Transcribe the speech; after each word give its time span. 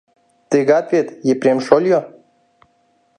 Тыгак 0.49 0.85
вет, 0.93 1.07
Епрем 1.31 1.59
шольо? 1.65 1.99